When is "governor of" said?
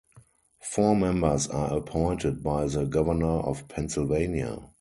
2.85-3.67